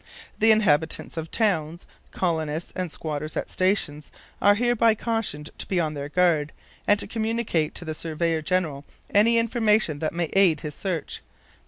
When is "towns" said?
1.29-1.85